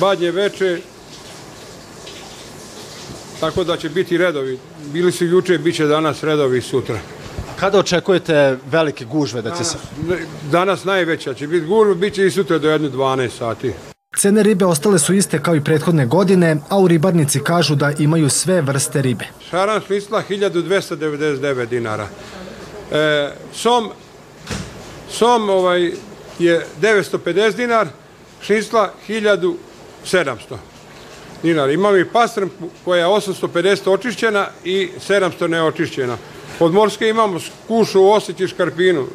badnje 0.00 0.30
veče, 0.30 0.80
tako 3.40 3.64
da 3.64 3.76
će 3.76 3.88
biti 3.88 4.18
redovi. 4.18 4.58
Bili 4.92 5.12
su 5.12 5.24
juče, 5.24 5.58
bit 5.58 5.76
će 5.76 5.86
danas 5.86 6.22
redovi 6.22 6.60
sutra. 6.60 6.98
Kada 7.60 7.78
očekujete 7.78 8.56
velike 8.70 9.04
gužve 9.04 9.42
da 9.42 9.56
će 9.56 9.64
se... 9.64 9.78
Danas 10.50 10.84
najveća 10.84 11.34
će 11.34 11.46
biti 11.46 11.66
gužva, 11.66 11.94
bit 11.94 12.14
će 12.14 12.26
i 12.26 12.30
sutra 12.30 12.58
do 12.58 12.68
1-12 12.68 13.28
sati. 13.38 13.72
Cene 14.16 14.42
ribe 14.42 14.64
ostale 14.64 14.98
su 14.98 15.14
iste 15.14 15.42
kao 15.42 15.56
i 15.56 15.64
prethodne 15.64 16.06
godine, 16.06 16.56
a 16.68 16.78
u 16.78 16.88
ribarnici 16.88 17.40
kažu 17.40 17.74
da 17.74 17.92
imaju 17.98 18.30
sve 18.30 18.60
vrste 18.60 19.02
ribe. 19.02 19.24
Šaran 19.50 19.80
smisla 19.86 20.22
1299 20.28 21.66
dinara. 21.66 22.08
E, 22.92 23.30
som, 23.54 23.90
som 25.10 25.50
ovaj, 25.50 25.92
je 26.38 26.66
950 26.80 27.56
dinar, 27.56 27.88
šnisla 28.42 28.92
1700 29.08 29.54
dinara. 31.42 31.72
Imamo 31.72 31.96
i 31.96 32.04
pastrm 32.04 32.48
koja 32.84 33.00
je 33.00 33.06
850 33.06 33.90
očišćena 33.90 34.46
i 34.64 34.90
700 35.08 35.46
neočišćena. 35.46 36.16
Od 36.60 36.74
morske 36.74 37.08
imamo 37.08 37.40
kušu 37.68 38.10
Osić 38.10 38.40
i 38.40 38.48
škarpinu. 38.48 39.06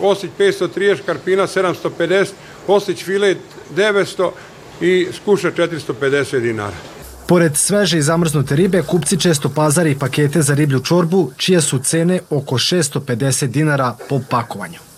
Osić 0.00 0.30
530, 0.38 0.98
škarpina 0.98 1.46
750, 1.46 2.26
Osić 2.66 3.04
filet 3.04 3.38
900 3.76 4.30
i 4.80 5.08
skuša 5.16 5.50
450 5.50 6.40
dinara. 6.40 6.76
Pored 7.26 7.56
sveže 7.56 7.98
i 7.98 8.02
zamrznute 8.02 8.56
ribe, 8.56 8.82
kupci 8.82 9.20
često 9.20 9.48
pazari 9.48 9.98
pakete 9.98 10.42
za 10.42 10.54
riblju 10.54 10.80
čorbu, 10.80 11.30
čije 11.36 11.60
su 11.60 11.78
cene 11.78 12.20
oko 12.30 12.54
650 12.54 13.46
dinara 13.46 13.96
po 14.08 14.20
pakovanju. 14.30 14.89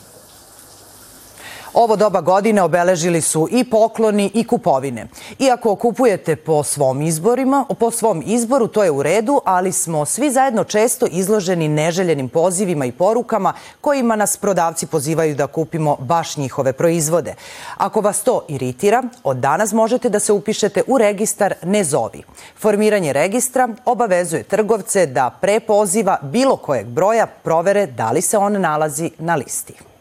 Ovo 1.75 1.97
doba 1.97 2.21
godine 2.21 2.63
obeležili 2.63 3.21
su 3.21 3.49
i 3.51 3.65
pokloni 3.65 4.31
i 4.35 4.47
kupovine. 4.47 5.09
Iako 5.39 5.77
kupujete 5.77 6.37
po 6.37 6.63
svom 6.63 7.03
izborima, 7.03 7.65
po 7.79 7.91
svom 7.91 8.23
izboru, 8.27 8.69
to 8.69 8.85
je 8.85 8.91
u 8.91 9.03
redu, 9.03 9.41
ali 9.45 9.73
smo 9.73 10.05
svi 10.05 10.31
zajedno 10.31 10.65
često 10.65 11.07
izloženi 11.11 11.69
neželjenim 11.69 12.29
pozivima 12.29 12.85
i 12.85 12.93
porukama 12.93 13.53
kojima 13.81 14.17
nas 14.17 14.37
prodavci 14.37 14.87
pozivaju 14.87 15.35
da 15.35 15.47
kupimo 15.47 15.97
baš 15.97 16.37
njihove 16.37 16.73
proizvode. 16.73 17.35
Ako 17.77 18.01
vas 18.01 18.23
to 18.23 18.45
iritira, 18.49 19.03
od 19.25 19.37
danas 19.37 19.73
možete 19.73 20.09
da 20.09 20.19
se 20.19 20.33
upišete 20.33 20.83
u 20.87 20.99
registar 20.99 21.55
Ne 21.63 21.85
zovi. 21.85 22.23
Formiranje 22.59 23.13
registra 23.13 23.69
obavezuje 23.85 24.43
trgovce 24.43 25.07
da 25.07 25.31
pre 25.41 25.61
poziva 25.61 26.19
bilo 26.23 26.57
kojeg 26.57 26.87
broja 26.87 27.27
provere 27.27 27.87
da 27.87 28.11
li 28.11 28.21
se 28.21 28.39
on 28.39 28.61
nalazi 28.61 29.11
na 29.19 29.35
listi. 29.35 29.92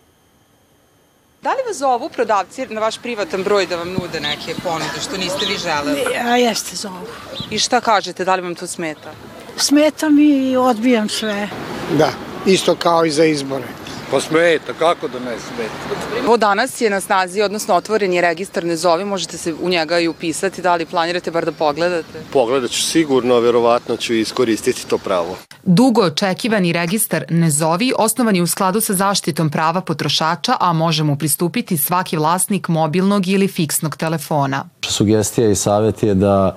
Da 1.41 1.49
li 1.49 1.63
vas 1.67 1.77
zovu 1.77 2.09
prodavci 2.09 2.67
na 2.69 2.81
vaš 2.81 2.97
privatan 2.97 3.43
broj 3.43 3.65
da 3.65 3.75
vam 3.75 3.93
nude 3.93 4.19
neke 4.19 4.55
ponude 4.63 4.99
što 5.01 5.17
niste 5.17 5.45
vi 5.45 5.57
želeli? 5.57 6.01
A 6.25 6.37
jeste 6.37 6.75
zovu. 6.75 7.07
I 7.49 7.59
šta 7.59 7.81
kažete, 7.81 8.25
da 8.25 8.35
li 8.35 8.41
vam 8.41 8.55
to 8.55 8.67
smeta? 8.67 9.13
Smeta 9.57 10.09
mi 10.09 10.51
i 10.51 10.57
odbijam 10.57 11.09
sve. 11.09 11.49
Da, 11.97 12.11
isto 12.45 12.75
kao 12.75 13.05
i 13.05 13.11
za 13.11 13.25
izbore. 13.25 13.67
Pa 14.11 14.19
smeta, 14.19 14.73
kako 14.79 15.07
da 15.07 15.19
ne 15.19 15.35
smeta? 15.39 16.27
Ovo 16.27 16.37
danas 16.37 16.81
je 16.81 16.89
na 16.89 17.01
snazi, 17.01 17.41
odnosno 17.41 17.75
otvoren 17.75 18.13
je 18.13 18.21
registar 18.21 18.63
Ne 18.63 18.75
zovi, 18.75 19.05
možete 19.05 19.37
se 19.37 19.53
u 19.53 19.69
njega 19.69 19.99
i 19.99 20.07
upisati, 20.07 20.61
da 20.61 20.75
li 20.75 20.85
planirate 20.85 21.31
bar 21.31 21.45
da 21.45 21.51
pogledate? 21.51 22.19
Pogledat 22.33 22.71
ću 22.71 22.81
sigurno, 22.83 23.39
verovatno 23.39 23.97
ću 23.97 24.13
iskoristiti 24.13 24.87
to 24.87 24.97
pravo. 24.97 25.37
Dugo 25.63 26.01
očekivani 26.01 26.73
registar 26.73 27.25
Ne 27.29 27.49
zovi 27.51 27.93
osnovan 27.97 28.35
je 28.35 28.41
u 28.41 28.47
skladu 28.47 28.81
sa 28.81 28.93
zaštitom 28.93 29.49
prava 29.49 29.81
potrošača, 29.81 30.55
a 30.59 30.73
može 30.73 31.03
mu 31.03 31.15
pristupiti 31.15 31.77
svaki 31.77 32.17
vlasnik 32.17 32.67
mobilnog 32.67 33.27
ili 33.27 33.47
fiksnog 33.47 33.97
telefona. 33.97 34.65
Sugestija 34.81 35.49
i 35.49 35.55
savjet 35.55 36.03
je 36.03 36.13
da 36.13 36.55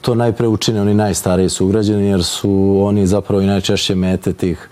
to 0.00 0.14
najpre 0.14 0.48
učine 0.48 0.80
oni 0.80 0.94
najstariji 0.94 1.48
sugrađani, 1.48 2.08
jer 2.08 2.24
su 2.24 2.78
oni 2.82 3.06
zapravo 3.06 3.42
i 3.42 3.46
najčešće 3.46 3.94
mete 3.94 4.32
tih 4.32 4.68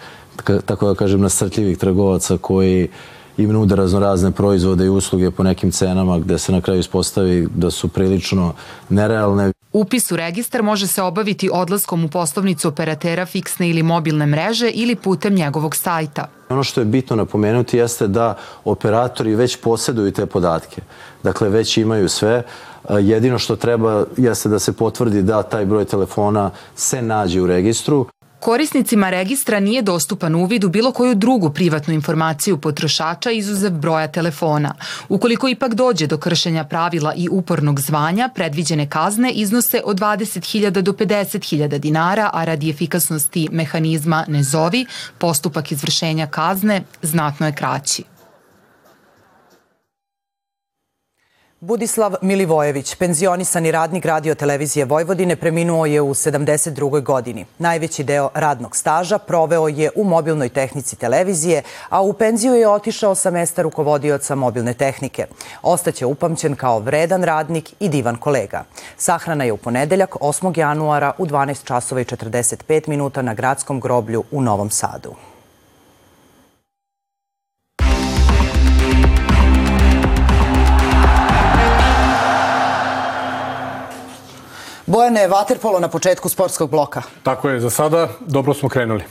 tako 0.64 0.88
da 0.88 0.94
kažem, 0.94 1.20
nasrtljivih 1.20 1.78
trgovaca 1.78 2.38
koji 2.40 2.88
im 3.36 3.52
nude 3.52 3.76
raznorazne 3.76 4.30
proizvode 4.30 4.84
i 4.84 4.88
usluge 4.88 5.30
po 5.30 5.42
nekim 5.42 5.70
cenama 5.70 6.18
gde 6.18 6.38
se 6.38 6.52
na 6.52 6.60
kraju 6.60 6.80
ispostavi 6.80 7.48
da 7.54 7.70
su 7.70 7.88
prilično 7.88 8.54
nerealne. 8.88 9.52
Upis 9.72 10.12
u 10.12 10.16
registar 10.16 10.62
može 10.62 10.86
se 10.86 11.02
obaviti 11.02 11.50
odlaskom 11.52 12.04
u 12.04 12.08
poslovnicu 12.08 12.68
operatera 12.68 13.26
fiksne 13.26 13.70
ili 13.70 13.82
mobilne 13.82 14.26
mreže 14.26 14.70
ili 14.70 14.94
putem 14.94 15.34
njegovog 15.34 15.76
sajta. 15.76 16.28
Ono 16.48 16.64
što 16.64 16.80
je 16.80 16.84
bitno 16.84 17.16
napomenuti 17.16 17.76
jeste 17.76 18.06
da 18.06 18.36
operatori 18.64 19.34
već 19.34 19.56
posjeduju 19.56 20.12
te 20.12 20.26
podatke. 20.26 20.82
Dakle, 21.22 21.48
već 21.48 21.76
imaju 21.76 22.08
sve. 22.08 22.42
Jedino 22.90 23.38
što 23.38 23.56
treba 23.56 24.04
jeste 24.16 24.48
da 24.48 24.58
se 24.58 24.72
potvrdi 24.72 25.22
da 25.22 25.42
taj 25.42 25.66
broj 25.66 25.84
telefona 25.84 26.50
se 26.76 27.02
nađe 27.02 27.40
u 27.40 27.46
registru. 27.46 28.06
Korisnicima 28.44 29.10
registra 29.10 29.60
nije 29.60 29.82
dostupan 29.82 30.34
uvid 30.34 30.64
u 30.64 30.68
bilo 30.68 30.92
koju 30.92 31.14
drugu 31.14 31.50
privatnu 31.50 31.94
informaciju 31.94 32.60
potrošača 32.60 33.30
izuzev 33.30 33.72
broja 33.72 34.08
telefona. 34.08 34.74
Ukoliko 35.08 35.48
ipak 35.48 35.74
dođe 35.74 36.06
do 36.06 36.18
kršenja 36.18 36.64
pravila 36.64 37.14
i 37.16 37.28
upornog 37.28 37.80
zvanja, 37.80 38.28
predviđene 38.34 38.88
kazne 38.88 39.32
iznose 39.32 39.80
od 39.84 40.00
20.000 40.00 40.70
do 40.70 40.92
50.000 40.92 41.78
dinara, 41.78 42.30
a 42.32 42.44
radi 42.44 42.70
efikasnosti 42.70 43.48
mehanizma 43.52 44.24
ne 44.28 44.42
zovi, 44.42 44.86
postupak 45.18 45.72
izvršenja 45.72 46.26
kazne 46.26 46.82
znatno 47.02 47.46
je 47.46 47.54
kraći. 47.54 48.13
Budislav 51.64 52.14
Milivojević, 52.22 52.94
penzionisani 52.94 53.70
radnik 53.70 54.04
radio 54.04 54.34
televizije 54.34 54.84
Vojvodine, 54.84 55.36
preminuo 55.36 55.86
je 55.86 56.00
u 56.02 56.14
72. 56.14 57.02
godini. 57.02 57.46
Najveći 57.58 58.04
deo 58.04 58.30
radnog 58.34 58.76
staža 58.76 59.18
proveo 59.18 59.68
je 59.68 59.90
u 59.96 60.04
mobilnoj 60.04 60.48
tehnici 60.48 60.96
televizije, 60.96 61.62
a 61.88 62.02
u 62.02 62.12
penziju 62.12 62.54
je 62.54 62.68
otišao 62.68 63.14
sa 63.14 63.30
mesta 63.30 63.62
rukovodioca 63.62 64.34
mobilne 64.34 64.74
tehnike. 64.74 65.26
Ostaće 65.62 66.06
upamćen 66.06 66.56
kao 66.56 66.78
vredan 66.78 67.24
radnik 67.24 67.74
i 67.80 67.88
divan 67.88 68.16
kolega. 68.16 68.64
Sahrana 68.96 69.44
je 69.44 69.52
u 69.52 69.56
ponedeljak 69.56 70.14
8. 70.20 70.58
januara 70.58 71.12
u 71.18 71.26
12 71.26 71.64
časova 71.64 72.00
i 72.00 72.04
45 72.04 72.88
minuta 72.88 73.22
na 73.22 73.34
gradskom 73.34 73.80
groblju 73.80 74.24
u 74.30 74.42
Novom 74.42 74.70
Sadu. 74.70 75.14
Bojane, 84.94 85.28
vaterpolo 85.28 85.80
na 85.80 85.88
početku 85.88 86.28
sportskog 86.28 86.70
bloka. 86.70 87.02
Tako 87.22 87.48
je, 87.48 87.60
za 87.60 87.70
sada 87.70 88.08
dobro 88.20 88.54
smo 88.54 88.68
krenuli. 88.68 89.02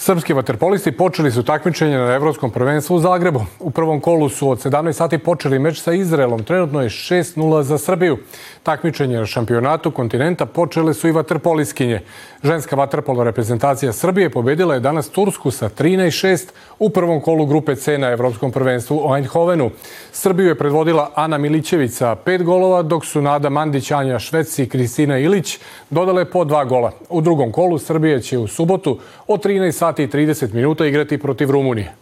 Srpski 0.00 0.32
vaterpolisti 0.32 0.92
počeli 0.92 1.30
su 1.30 1.42
takmičenje 1.42 1.98
na 1.98 2.14
Evropskom 2.14 2.50
prvenstvu 2.50 2.94
u 2.94 2.98
Zagrebu. 2.98 3.40
U 3.60 3.70
prvom 3.70 4.00
kolu 4.00 4.28
su 4.28 4.50
od 4.50 4.64
17 4.64 4.92
sati 4.92 5.18
počeli 5.18 5.58
meč 5.58 5.80
sa 5.82 5.92
Izraelom. 5.92 6.44
Trenutno 6.44 6.82
je 6.82 6.88
6-0 6.88 7.62
za 7.62 7.78
Srbiju. 7.78 8.18
Takmičenje 8.62 9.16
na 9.18 9.26
šampionatu 9.26 9.90
kontinenta 9.90 10.46
počele 10.46 10.94
su 10.94 11.08
i 11.08 11.12
vaterpoliskinje. 11.12 12.00
Ženska 12.42 12.76
vaterpolo 12.76 13.24
reprezentacija 13.24 13.92
Srbije 13.92 14.30
pobedila 14.30 14.74
je 14.74 14.80
danas 14.80 15.08
Tursku 15.08 15.50
sa 15.50 15.68
13-6 15.68 16.48
u 16.78 16.90
prvom 16.90 17.20
kolu 17.20 17.46
grupe 17.46 17.74
C 17.76 17.98
na 17.98 18.10
Evropskom 18.10 18.52
prvenstvu 18.52 19.02
u 19.04 19.16
Eindhovenu. 19.16 19.70
Srbiju 20.12 20.48
je 20.48 20.58
predvodila 20.58 21.10
Ana 21.14 21.38
Milićević 21.38 21.92
sa 21.92 22.14
pet 22.14 22.42
golova, 22.42 22.82
dok 22.82 23.04
su 23.04 23.22
Nada 23.22 23.48
Mandić, 23.48 23.90
Anja 23.90 24.18
Švec 24.18 24.58
i 24.58 24.68
Kristina 24.68 25.18
Ilić 25.18 25.58
dodale 25.90 26.24
po 26.24 26.44
dva 26.44 26.64
gola. 26.64 26.92
U 27.08 27.20
drugom 27.20 27.52
kolu 27.52 27.78
Srbije 27.78 28.22
će 28.22 28.38
u 28.38 28.46
subotu 28.46 28.98
od 29.26 29.44
13 29.44 29.72
sati 29.72 29.87
i 29.98 30.06
30 30.06 30.54
minuta 30.54 30.86
igrati 30.86 31.18
protiv 31.18 31.50
Rumunije. 31.50 31.92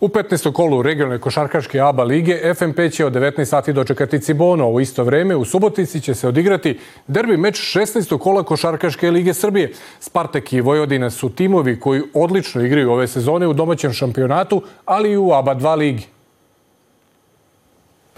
U 0.00 0.08
15. 0.08 0.52
kolu 0.52 0.82
regionalne 0.82 1.18
košarkaške 1.18 1.80
ABA 1.80 2.04
lige 2.04 2.54
FMP 2.54 2.92
će 2.92 3.04
od 3.04 3.12
19 3.12 3.44
sati 3.44 3.72
dočekati 3.72 4.20
Cibono. 4.20 4.70
U 4.70 4.80
isto 4.80 5.04
vreme 5.04 5.36
u 5.36 5.44
Subotici 5.44 6.00
će 6.00 6.14
se 6.14 6.28
odigrati 6.28 6.78
derbi 7.06 7.36
meč 7.36 7.76
16. 7.76 8.18
kola 8.18 8.42
košarkaške 8.42 9.10
lige 9.10 9.34
Srbije. 9.34 9.72
Spartak 10.00 10.52
i 10.52 10.60
Vojvodina 10.60 11.10
su 11.10 11.28
timovi 11.28 11.80
koji 11.80 12.02
odlično 12.14 12.62
igraju 12.62 12.90
ove 12.90 13.06
sezone 13.08 13.46
u 13.46 13.52
domaćem 13.52 13.92
šampionatu, 13.92 14.62
ali 14.84 15.10
i 15.10 15.16
u 15.16 15.32
ABA 15.32 15.54
2 15.54 15.76
ligi. 15.76 16.06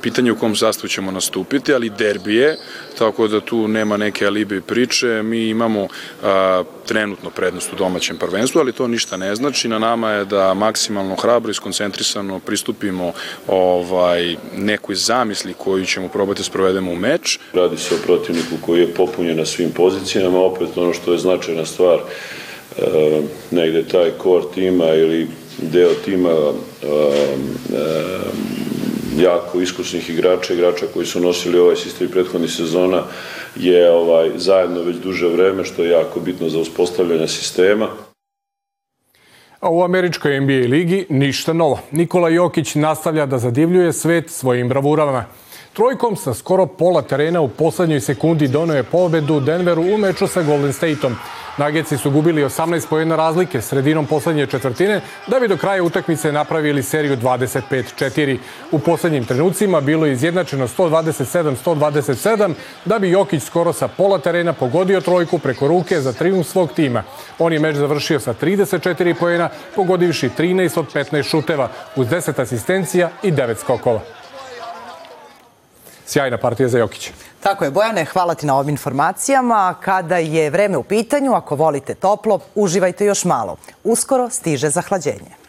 Pitanje 0.03 0.33
u 0.33 0.37
kom 0.37 0.57
sastavu 0.57 0.89
ćemo 0.89 1.11
nastupiti, 1.11 1.75
ali 1.75 1.91
derbi 1.91 2.35
je, 2.35 2.57
tako 2.99 3.29
da 3.29 3.41
tu 3.41 3.69
nema 3.69 3.97
neke 3.97 4.27
alibi 4.27 4.61
priče. 4.61 5.23
Mi 5.23 5.49
imamo 5.49 5.89
a, 6.23 6.63
trenutno 6.87 7.31
prednost 7.31 7.73
u 7.73 7.77
domaćem 7.77 8.17
prvenstvu, 8.17 8.61
ali 8.61 8.73
to 8.73 8.87
ništa 8.89 9.17
ne 9.17 9.35
znači. 9.35 9.69
Na 9.69 9.79
nama 9.79 10.11
je 10.11 10.25
da 10.25 10.55
maksimalno 10.55 11.17
hrabro 11.17 11.51
i 11.51 11.55
skoncentrisano 11.55 12.41
pristupimo 12.41 13.13
ovaj, 13.47 14.37
nekoj 14.57 14.95
zamisli 14.95 15.55
koju 15.55 15.87
ćemo 15.87 16.09
probati 16.09 16.41
da 16.41 16.45
sprovedemo 16.45 16.93
u 16.93 16.97
meč. 16.97 17.39
Radi 17.53 17.77
se 17.77 17.95
o 17.95 17.99
protivniku 18.07 18.55
koji 18.61 18.81
je 18.81 18.95
popunjen 18.95 19.37
na 19.37 19.47
svim 19.47 19.71
pozicijama, 19.71 20.39
opet 20.39 20.69
ono 20.77 20.93
što 20.93 21.13
je 21.13 21.19
značajna 21.19 21.67
stvar, 21.67 21.99
e, 21.99 23.23
negde 23.51 23.85
taj 23.85 24.11
kor 24.11 24.43
tima 24.55 24.87
ili 24.95 25.29
deo 25.63 25.95
tima 26.05 26.31
e, 26.31 26.87
e, 27.73 28.61
jako 29.23 29.61
iskusnih 29.61 30.11
igrača, 30.11 30.55
igrača 30.55 30.87
koji 30.95 31.07
su 31.07 31.21
nosili 31.21 31.59
ovaj 31.59 31.77
sistem 31.77 32.09
prethodnih 32.09 32.51
sezona 32.51 33.03
je 33.57 33.91
ovaj 33.91 34.31
zajedno 34.37 34.83
već 34.83 34.97
duže 34.97 35.29
vreme, 35.29 35.65
što 35.65 35.85
je 35.85 35.91
jako 35.91 36.21
bitno 36.21 36.49
za 36.49 36.59
uspostavljanje 36.59 37.29
sistema. 37.29 37.89
A 39.61 39.71
u 39.71 39.83
američkoj 39.83 40.41
NBA 40.41 40.69
ligi 40.69 41.07
ništa 41.09 41.53
novo. 41.53 41.81
Nikola 41.91 42.29
Jokić 42.29 42.75
nastavlja 42.75 43.27
da 43.27 43.39
zadivljuje 43.39 43.93
svet 43.93 44.31
svojim 44.31 44.69
bravurama. 44.69 45.25
Trojkom 45.73 46.17
sa 46.17 46.35
skoro 46.35 46.67
pola 46.67 47.03
terena 47.03 47.41
u 47.41 47.49
poslednjoj 47.49 48.01
sekundi 48.01 48.49
donio 48.49 48.77
je 48.77 48.83
pobedu 48.83 49.41
Denveru 49.41 49.83
u 49.83 49.99
meču 49.99 50.27
sa 50.27 50.43
Golden 50.43 50.73
Stateom. 50.73 51.17
Nageci 51.61 51.99
su 51.99 52.11
gubili 52.11 52.45
18 52.45 52.89
pojena 52.89 53.17
razlike 53.17 53.61
sredinom 53.61 54.07
poslednje 54.07 54.47
četvrtine, 54.47 55.01
da 55.27 55.41
bi 55.41 55.49
do 55.49 55.57
kraja 55.57 55.83
utakmice 55.83 56.33
napravili 56.33 56.83
seriju 56.83 57.17
25-4. 57.17 58.39
U 58.73 58.79
poslednjim 58.79 59.25
trenucima 59.25 59.81
bilo 59.81 60.07
je 60.07 60.13
izjednačeno 60.13 60.69
127-127, 60.69 62.55
da 62.85 62.99
bi 62.99 63.11
Jokić 63.11 63.43
skoro 63.43 63.73
sa 63.73 63.89
pola 63.89 64.19
terena 64.19 64.53
pogodio 64.53 65.01
trojku 65.01 65.39
preko 65.39 65.69
ruke 65.69 66.01
za 66.01 66.13
triumf 66.13 66.47
svog 66.47 66.73
tima. 66.73 67.03
On 67.39 67.53
je 67.53 67.59
meč 67.59 67.77
završio 67.77 68.21
sa 68.21 68.35
34 68.35 69.15
pojena, 69.15 69.49
pogodivši 69.75 70.31
13 70.39 70.79
od 70.79 70.93
15 70.95 71.23
šuteva, 71.23 71.69
uz 71.97 72.07
10 72.07 72.43
asistencija 72.43 73.11
i 73.23 73.33
9 73.33 73.57
skokova. 73.57 74.01
Sjajna 76.07 76.39
partija 76.39 76.69
za 76.69 76.79
Jokića. 76.79 77.11
Tako 77.41 77.65
je, 77.65 77.71
Bojane, 77.71 78.05
hvala 78.05 78.35
ti 78.35 78.47
na 78.47 78.57
ovim 78.57 78.69
informacijama. 78.69 79.75
Kada 79.81 80.17
je 80.17 80.51
vreme 80.51 80.77
u 80.77 80.83
pitanju, 80.83 81.35
ako 81.35 81.57
volite 81.57 81.95
toplo, 81.95 82.41
uživajte 82.55 83.05
još 83.05 83.25
malo. 83.25 83.57
Uskoro 83.85 84.31
stiže 84.31 84.71
zahlađenje. 84.71 85.40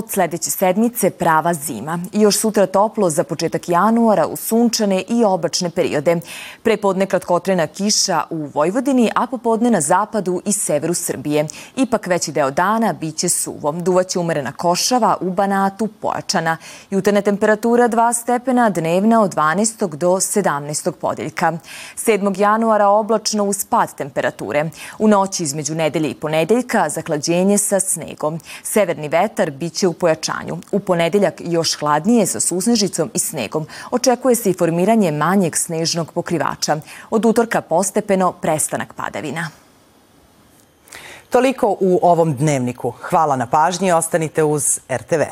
Od 0.00 0.10
sledeće 0.10 0.50
sedmice 0.50 1.10
prava 1.10 1.54
zima. 1.54 1.98
Još 2.12 2.38
sutra 2.38 2.66
toplo 2.66 3.10
za 3.10 3.24
početak 3.24 3.68
januara 3.68 4.26
u 4.26 4.36
sunčane 4.36 5.02
i 5.08 5.24
oblačne 5.24 5.70
periode. 5.70 6.20
Prepodne 6.62 7.06
kratkotrena 7.06 7.66
kiša 7.66 8.22
u 8.30 8.36
Vojvodini, 8.54 9.10
a 9.14 9.26
popodne 9.26 9.70
na 9.70 9.80
zapadu 9.80 10.40
i 10.44 10.52
severu 10.52 10.94
Srbije. 10.94 11.46
Ipak 11.76 12.06
veći 12.06 12.32
deo 12.32 12.50
dana 12.50 12.92
biće 12.92 13.28
suvo. 13.28 13.72
Duvaće 13.72 14.18
umerena 14.18 14.52
košava 14.52 15.16
u 15.20 15.30
Banatu 15.30 15.86
pojačana. 15.86 16.56
Jutarnja 16.90 17.22
temperatura 17.22 17.88
2 17.88 18.12
stepena, 18.22 18.70
dnevna 18.70 19.22
od 19.22 19.34
12. 19.34 19.96
do 19.96 20.10
17. 20.10 20.90
podeljka. 20.90 21.52
7. 21.96 22.40
januara 22.40 22.88
oblačno 22.88 23.44
uz 23.44 23.64
pad 23.64 23.94
temperature. 23.94 24.70
U 24.98 25.08
noći 25.08 25.42
između 25.42 25.74
nedelje 25.74 26.10
i 26.10 26.14
ponedeljka 26.14 26.88
zahlađenje 26.88 27.58
sa 27.58 27.80
snegom. 27.80 28.40
Severni 28.62 29.08
vetar 29.08 29.50
biće 29.50 29.89
u 29.90 29.92
pojačanju. 29.92 30.58
U 30.72 30.80
ponedeljak 30.80 31.34
još 31.44 31.78
hladnije 31.78 32.26
sa 32.26 32.40
susnežicom 32.40 33.10
i 33.14 33.18
snegom. 33.18 33.66
Očekuje 33.90 34.34
se 34.34 34.50
i 34.50 34.54
formiranje 34.54 35.12
manjeg 35.12 35.56
snežnog 35.56 36.12
pokrivača. 36.12 36.80
Od 37.10 37.24
utorka 37.24 37.60
postepeno 37.60 38.32
prestanak 38.32 38.94
padavina. 38.94 39.48
Toliko 41.30 41.76
u 41.80 41.98
ovom 42.02 42.34
dnevniku. 42.36 42.90
Hvala 42.90 43.36
na 43.36 43.46
pažnji. 43.46 43.92
Ostanite 43.92 44.44
uz 44.44 44.80
RTV. 44.88 45.22